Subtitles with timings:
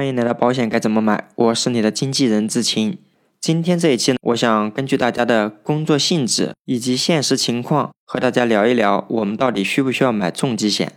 [0.00, 2.96] 欢迎来到保险该怎么买，我是你的经纪人志清。
[3.38, 10.94] 今天这一期呢，我想根据大家的工作性质以及现实情况，和大家聊一聊，我们到底需不需要买重疾险。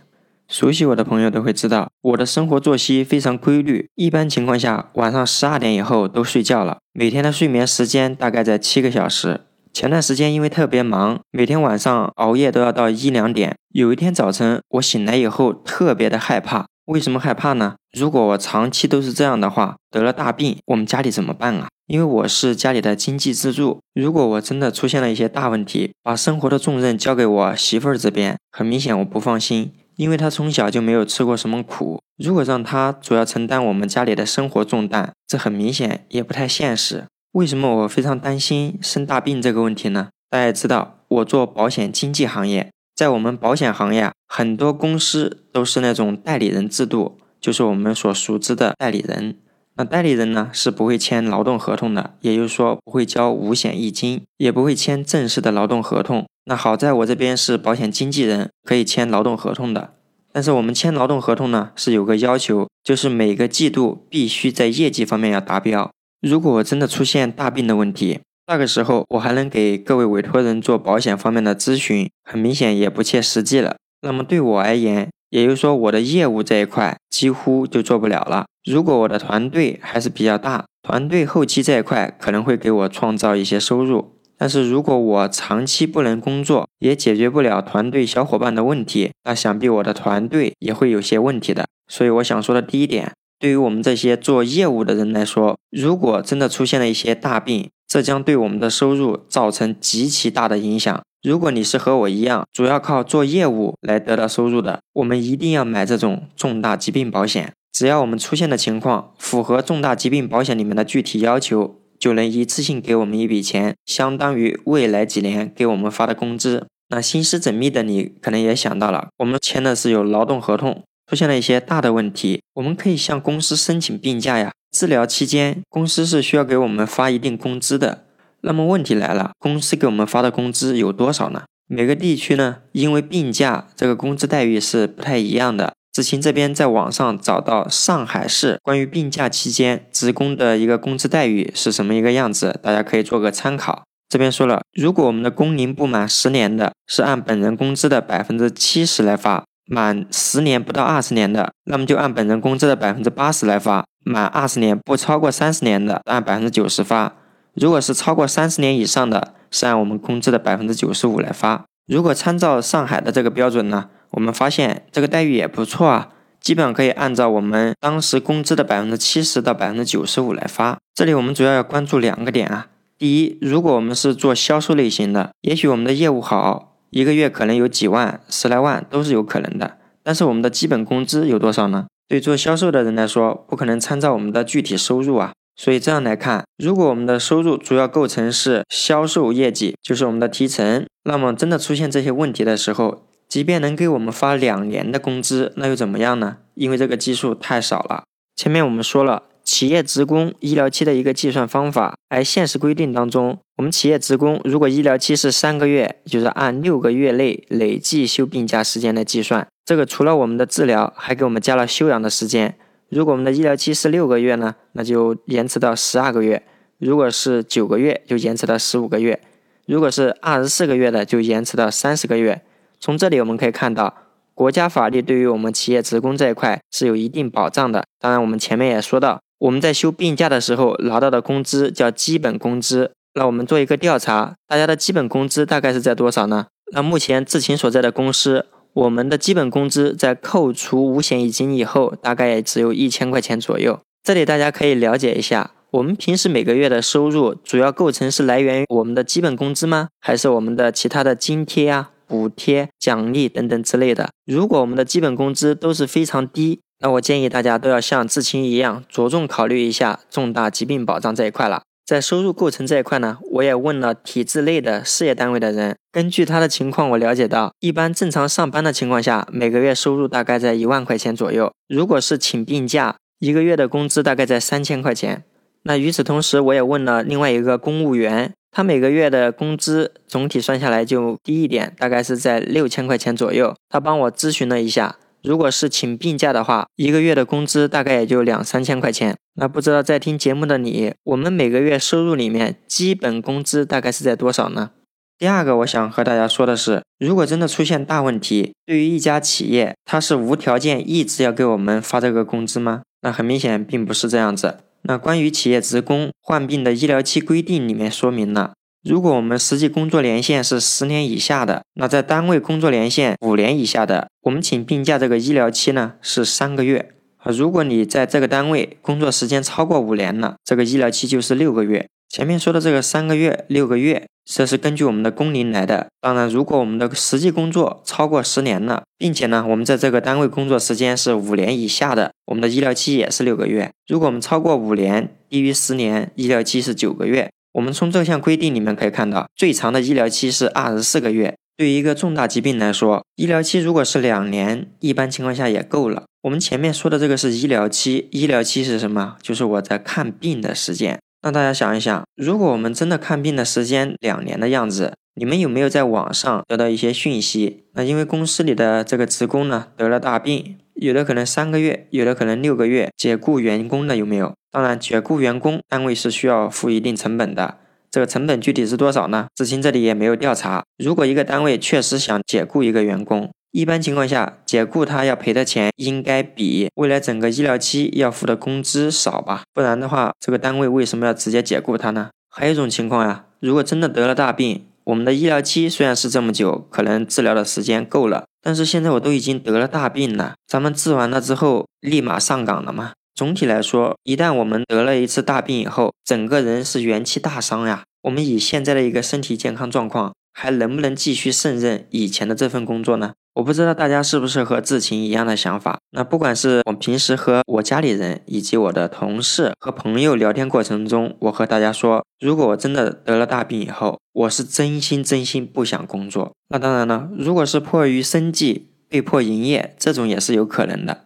[0.48, 9.42] 熟悉我的朋友都会知道，我的生活作息非常规律，一般情况下晚上十二点以后都睡觉了，每天的睡眠时间大概在七个小时。
[9.74, 13.54] 前段时间因为特别忙，每天晚上熬夜都要到一两点。
[13.74, 16.64] 有一天早晨，我醒来以后特别的害怕。
[16.86, 17.74] 为什么害怕呢？
[17.94, 21.68] 如果我长期都是这样的话，得了大病，我们家里怎么办啊？
[21.86, 32.00] 因为我是家里的经济支柱，如果我真的出现了一些大问题，把生活的重任交给我媳妇儿这边，很明显我不放心，因为她从小就没有吃过什么苦。
[32.18, 37.04] 如果让她主要承担我们家里的生活重担，这很明显也不太现实。
[37.32, 40.08] 为什么我非常担心生大病这个问题呢？
[40.28, 49.36] 大家知道，我做保险经纪行业，在我们保险行业，很多公司都是那种代理人制度，就是我们所熟知的代理人。
[49.76, 56.24] 那代理人呢，是不会签劳动合同的，也就是说不会交五险一金，也不会签正式的劳动合同。
[56.46, 59.92] 那好在我这边是保险经纪人，可以签劳动合同的。
[60.32, 65.90] 但是我们签劳动合同呢，是有个要求，就是每个季度必须在业绩方面要达标。
[66.22, 73.76] 如果我真的出现大病的问题，那个时候我还能给各位委托人做保险方面的咨询，很明显也不切实际了。
[74.00, 78.46] 那么对我而言，也就是说我的业务这一块几乎就做不了了。
[78.64, 84.12] 如果我的团队还是比较大，团队后期这一块可能会给我创造一些收入。
[84.38, 91.66] 但是如果我长期不能工作，也解决不了团队小伙伴的问题，那想必我的团队也会有些问题的。
[91.88, 93.10] 所以我想说的第一点。
[93.40, 101.02] 对于我们这些做业务的人来说，如果真的出现了一些大病，这将对我们的收入造成极其大的影响。
[101.24, 107.54] 如果你是和我一样，主要靠做业务来得到收入的，我们一定要买这种重大疾病保险。
[107.72, 116.66] 只要我们出现的情况符合重大疾病保险里面的具体要求，就能一次性给我们一笔钱，相当于未来几年给我们发的工资。
[116.90, 120.82] 那心思缜密的你可能也想到了，我们签的是有劳动合同。
[121.08, 124.52] 出现了一些大的问题，我们可以向公司申请病假呀。
[124.70, 128.04] 治疗期间，公司是需要给我们发一定工资的。
[128.44, 131.44] 那么问题来了，公司给我们发的工资有多少呢？
[131.66, 135.72] 每个地区呢，因为病假这个工资待遇是不太一样的。
[135.90, 143.84] 志勤这边在网上找到上海市关于病假期间职工的一个工资待遇是什么一个样子，大家可以做个参考。
[144.08, 149.44] 这边说了，如果我们的工龄不满十年的，是按本人工资的百分之七十来发。
[149.66, 157.14] 满十年不到二十年的，那么就按本人工资的百分之八十来发；满二十年不超过三十年的，按百分之九十发。
[157.54, 161.64] 如果是超过三十年以上的，是按我们工资的百分之九十五来发。
[161.86, 166.08] 如果参照上海的这个标准呢，我们发现这个待遇也不错啊，
[166.40, 170.78] 基本上可以按照我们当时工资的百分之七十到百分之九十五来发。
[170.94, 176.72] 这里我们主要要关注两个点啊，第一，如果我们是做销售类型的，也许我们的业务好。
[176.90, 181.86] 一个月可能有几万、十来万都是有可能的，但是我们的基本工资有多少呢？
[182.06, 185.32] 对做销售的人来说，不可能参照我们的具体收入啊。
[185.56, 196.38] 所以这样来看，如果我们的收入主要构成是销售业绩，就是我们的提成，那么真的出现这些问题的时候，即便能给我们发两年的工资，那又怎么样呢？
[196.54, 198.04] 因为这个基数太少了。
[198.36, 199.24] 前面我们说了。
[199.44, 209.46] 企业职工医疗期的一个计算方法，而现实规定当中，我们企业职工如果医疗期是三个月，就是按六个月内累计休病假时间来计算。
[209.62, 212.56] 这个除了我们的治疗，还给我们加了休养的时间。
[212.94, 216.38] 如果我们的医疗期是六个月呢，那就延迟到十二个月；
[216.78, 219.18] 如果是九个月，就延迟到十五个月；
[219.66, 222.42] 如果是二十四个月的，就延迟到三十个月。
[222.78, 223.92] 从这里我们可以看到，
[224.32, 227.84] 国家法律对于我们企业职工这一块是有一定保障的。
[227.98, 229.18] 当然，我们前面也说到。
[229.38, 232.92] 我们在休病假的时候拿到的工资叫基本工资。
[233.14, 236.46] 那我们做一个调查，大家的基本工资大概是在多少呢？
[236.72, 243.78] 那目前志勤所在的公司，我们的基本工资在扣除五险一金以后，大概也只有一千块钱左右。
[244.02, 249.90] 这里大家可以了解一下，我们平时每个月的收入主要构成是来源于我们的基本工资吗？
[250.00, 254.10] 还是我们的其他的津贴啊、补贴、奖励等等之类的？
[254.26, 261.62] 如果我们的基本工资都是非常低，那我建议大家都要像志清一样，着重考虑一下重大疾病保障这一块了。
[261.84, 271.52] 在收入构成这一块呢，我也问了体制内的事业单位的人，根据他的情况，我了解到，一般正常上班的情况下，每个月收入大概在一万块钱左右。
[271.68, 275.24] 如果是请病假，一个月的工资大概在三千块钱。
[275.64, 283.54] 那与此同时，我也问了另外一个公务员，他每个月的工资总体算下来就低一点，大概是在六千块钱左右。
[283.68, 284.96] 他帮我咨询了一下。
[285.24, 289.16] 如果是请病假的话，一个月的工资大概也就两三千块钱。
[289.36, 294.72] 那不知道在听节目的你，我们每个月收入里面基本工资大概是在多少呢？
[295.18, 302.82] 第二个，我想和大家说的是，如果真的出现大问题，对于一家企业，它是无条件一直要给我们发这个工资吗？
[303.00, 304.58] 那很明显并不是这样子。
[304.82, 308.52] 那关于企业职工患病的医疗期规定里面说明了，
[308.84, 317.32] 如果我们实际工作年限是十年以下的，那在单位工作年限五年以下的，我们请病假这个医疗期呢是三个月啊。
[317.32, 321.86] 如果你在这个单位工作时间超过五年了，这个医疗期就是六个月。
[322.10, 325.88] 前面说的这个三个月、六个月，这是根据我们的工龄来的。
[326.02, 333.70] 当然，如果我们的实际工作超过十年了，并且呢，我们在这个单位工作时间是五年以下的，我们的医疗期也是六个月。
[333.88, 337.30] 如果我们超过五年，低于十年，医疗期是九个月。
[337.54, 341.36] 我们从这项规定里面可以看到，最长的医疗期是二十四个月。
[341.56, 346.02] 对于一个重大疾病来说，医疗期如果是两年，一般情况下也够了。
[346.22, 349.16] 我们前面说的这个是医疗期，医疗期是什么？
[349.22, 350.98] 就是我在看病的时间。
[351.22, 357.62] 那大家想一想，如果我们真的看病的时间两年的样子，你们有没有在网上得到一些讯息？
[357.74, 364.34] 那因为公司里的这个职工呢得了大病，有的可能三个月，有的可能六个月，解雇员工的有没有？
[364.50, 367.58] 当然，解雇员工单位是需要付一定成本的，
[367.92, 369.28] 这个成本具体是多少呢？
[369.36, 370.64] 知青这里也没有调查。
[370.78, 379.44] 如果一个单位确实想解雇一个员工，一般情况下，解雇他要赔的钱应该比未来整个医疗期要付的工资少吧？
[379.52, 382.10] 不然的话，这个单位为什么要直接解雇他呢？
[382.28, 392.92] 还有一种情况呀，如果真的得了大病，我们的医疗期虽然是这么久，可能治疗的时间够了，但是现在我都已经得了大病了，咱们治完了之后立马上岗了吗？
[393.14, 397.84] 总体来说，一旦我们得了一次大病以后，整个人是元气大伤呀。
[398.02, 400.12] 我们以现在的一个身体健康状况。
[400.34, 403.12] 还能不能继续胜任以前的这份工作呢？
[403.34, 405.78] 我不知道大家是不是和志勤一样的想法。
[405.90, 416.32] 那不管是我平时和我家里人，以及我的同事和朋友聊天过程中，我和大家说，如果我真的得了大病以后，我是真心真心不想工作。
[416.48, 421.02] 那当然了，如果是迫于生计被迫营业，这种也是有可能的。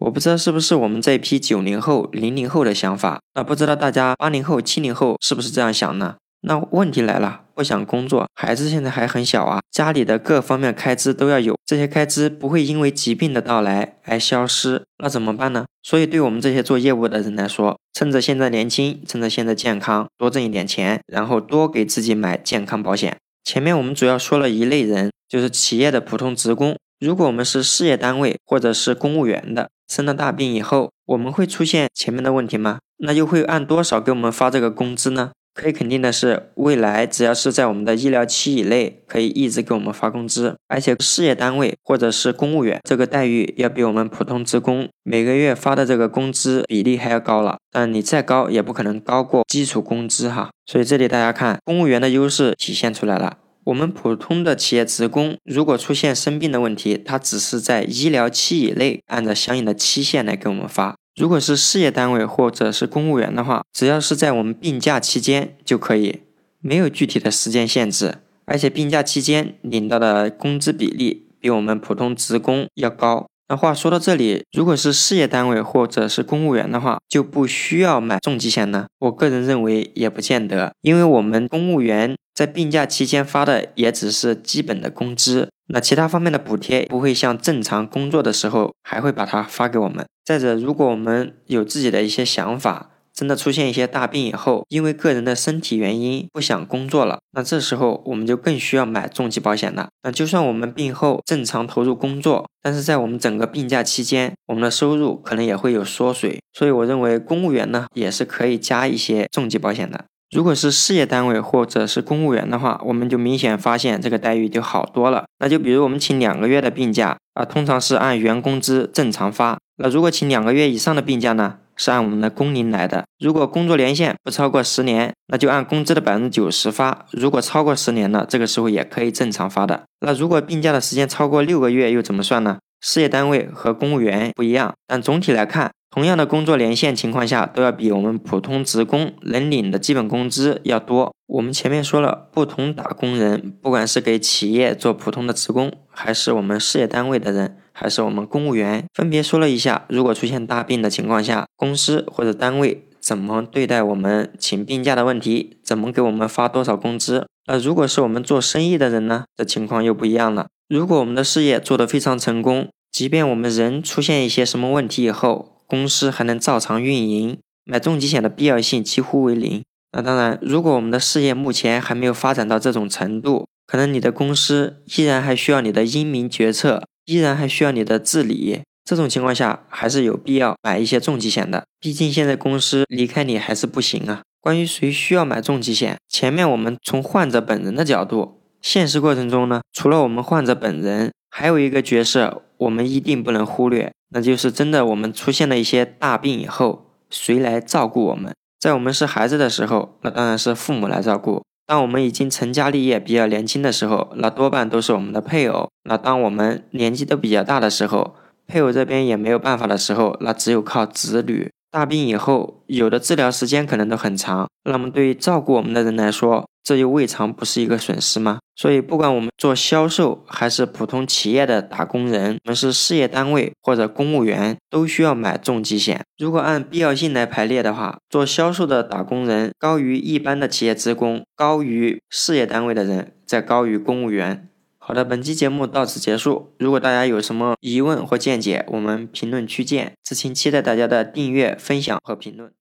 [0.00, 3.20] 我不知道是不是我们这批九零后、零零后的想法。
[3.34, 6.16] 那不知道大家八零后、七零后是不是这样想呢？
[6.42, 15.66] 那问题来了，不想工作，孩子现在还很小啊，家里的各方面开支都要有，这些开支不会因为疾病的到来而消失，那怎么办呢？
[15.82, 23.16] 所以，对我们这些做业务的人来说，趁着现在年轻，趁着现在健康，多挣一点钱，然后多给自己买健康保险。
[23.44, 26.76] 前面我们主要说了一类人，就是企业的普通职工。
[26.98, 32.78] 如果我们是事业单位或者是公务员的，生了大病以后，我们会出现前面的问题吗？
[32.98, 35.32] 那又会按多少给我们发这个工资呢？
[35.60, 40.56] 可以肯定的是，未来只要是在我们的医疗期以内，可以一直给我们发工资。
[40.68, 47.58] 而且事业单位或者是公务员，这个待遇要比我们普通职工每个月发的这个工资比例还要高了。
[47.70, 50.48] 但你再高，也不可能高过基础工资哈。
[50.64, 53.36] 所以这里大家看，公务员的优势体现出来了。
[53.64, 60.96] 我们普通的企业职工，如果出现生病的问题，他只是在医疗期以内，按照相应的期限来给我们发。
[61.20, 66.20] 如果是事业单位或者是公务员的话，只要是在我们病假期间就可以，
[66.62, 73.26] 没有具体的时间限制，而且病假期间领到的工资比例比我们普通职工要高。
[73.50, 78.86] 那话说到这里，如果是事业单位或者是公务员的话，就不需要买重疾险呢？
[79.00, 90.04] 我个人认为也不见得，因为我们公务员在病假期间发的也只是基本的工资，那其他方面的补贴不会像正常工作的时候还会把它发给我们。
[90.24, 92.90] 再者，如果我们有自己的一些想法。
[93.12, 99.88] 真的出现一些大病以后，因为个人的身体原因不想工作了，那这时候我们就更需要买重疾保险了。
[100.04, 106.40] 那就算我们病后正常投入工作，但是在我们整个病假期间，我们的收入可能也会有缩水。
[106.54, 110.04] 所以我认为公务员呢也是可以加一些重疾保险的。
[110.30, 115.24] 如果是事业单位或者是公务员的话，我们就明显发现这个待遇就好多了。
[115.40, 119.58] 那就比如我们请两个月的病假啊，通常是按原工资正常发。
[119.78, 121.58] 那如果请两个月以上的病假呢？
[121.76, 129.84] 是按我们的工龄来的，如果工作年限不超过十年，那就按工资的百分之九十发；如果超过十年了，这个时候也可以正常发的。
[130.00, 132.58] 那如果病假的时间超过六个月，又怎么算呢？
[132.82, 141.12] 事业单位和公务员不一样，但总体来看，同样的工作年限情况下，都要比我们普通职工能领的基本工资要多。
[141.26, 147.56] 我们前面说了，不同打工人，不管是给企业做普通的职工，还是我们事业单位的人。
[147.72, 157.26] 还是我们公务员分别说了一下，如果出现大病的情况下，公司或者单位怎么对待我们请病假的问题，怎么给我们发多少工资？
[157.46, 159.24] 那如果是我们做生意的人呢？
[159.36, 160.48] 这情况又不一样了。
[160.68, 169.62] 如果我们的事业做得非常成功，即便我们人出现一些什么问题以后，公司还能照常运营，买重疾险的必要性几乎为零。
[169.92, 178.62] 那当然，如果我们的事业目前还没有发展到这种程度，可能你的公司依然还需要你的英明决策，依然还需要你的治理。
[178.84, 181.64] 这种情况下，还是有必要买一些重疾险的。
[181.78, 184.22] 毕竟现在公司离开你还是不行啊。
[184.40, 198.34] 关于谁需要买重疾险，前面我们从患者本人的角度，现实过程中呢，除了我们患者本人，还有一个角色我们一定不能忽略，那就是真的我们出现了一些大病以后，谁来照顾我们？
[198.58, 208.14] 在我们是孩子的时候，那当然是父母来照顾；当我们已经成家立业、比较年轻的时候，那多半都是我们的配偶；那当我们年纪都比较大的时候，
[208.46, 211.50] 配偶这边也没有办法的时候，那只有靠子女。
[211.70, 218.38] 大病以后，有的治疗时间可能都很长，那么对于照顾我们的人来说，这又未尝不是一个损失吗？
[218.54, 226.04] 所以，不管我们做销售还是普通企业的打工人，我们是事业单位或者公务员，都需要买重疾险。
[226.18, 234.46] 如果按必要性来排列的话，做销售的打工人高于一般的企业职工，高于事业单位的人，再高于公务员。
[234.76, 236.52] 好的，本期节目到此结束。
[236.58, 239.92] 如果大家有什么疑问或见解，我们评论区见。
[240.04, 242.59] 知青期待大家的订阅、分享和评论。